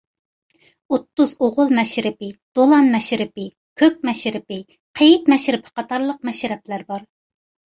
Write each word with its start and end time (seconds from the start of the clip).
ئوتتۇز 0.95 1.33
ئوغۇل 1.47 1.73
مەشرىپى، 1.79 2.29
دولان 2.59 2.89
مەشرىپى، 2.95 3.45
كۆك 3.83 4.01
مەشرىپى، 4.09 4.59
قېيىت 5.01 5.31
مەشرىپى 5.35 5.75
قاتارلىق 5.77 6.29
مەشرەپلەر 6.31 6.89
بار. 6.91 7.07